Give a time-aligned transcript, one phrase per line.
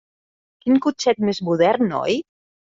[0.63, 2.21] Quin cotxet més modern, oi?